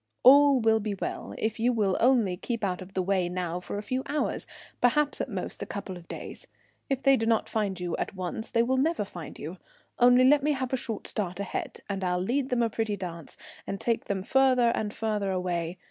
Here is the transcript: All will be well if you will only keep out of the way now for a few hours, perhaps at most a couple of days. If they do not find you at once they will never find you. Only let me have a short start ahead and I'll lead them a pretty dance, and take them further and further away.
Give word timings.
All 0.23 0.59
will 0.59 0.79
be 0.79 0.95
well 0.95 1.35
if 1.37 1.59
you 1.59 1.71
will 1.71 1.95
only 1.99 2.35
keep 2.35 2.63
out 2.63 2.81
of 2.81 2.95
the 2.95 3.03
way 3.03 3.29
now 3.29 3.59
for 3.59 3.77
a 3.77 3.83
few 3.83 4.01
hours, 4.07 4.47
perhaps 4.81 5.21
at 5.21 5.29
most 5.29 5.61
a 5.61 5.67
couple 5.67 5.95
of 5.95 6.07
days. 6.07 6.47
If 6.89 7.03
they 7.03 7.15
do 7.15 7.27
not 7.27 7.47
find 7.47 7.79
you 7.79 7.95
at 7.97 8.15
once 8.15 8.49
they 8.49 8.63
will 8.63 8.77
never 8.77 9.05
find 9.05 9.37
you. 9.37 9.57
Only 9.99 10.23
let 10.23 10.41
me 10.41 10.53
have 10.53 10.73
a 10.73 10.75
short 10.75 11.05
start 11.05 11.39
ahead 11.39 11.81
and 11.87 12.03
I'll 12.03 12.17
lead 12.19 12.49
them 12.49 12.63
a 12.63 12.69
pretty 12.71 12.97
dance, 12.97 13.37
and 13.67 13.79
take 13.79 14.05
them 14.05 14.23
further 14.23 14.69
and 14.69 14.91
further 14.91 15.29
away. 15.29 15.77